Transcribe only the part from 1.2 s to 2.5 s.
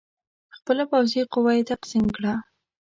قوه یې تقسیم کړه.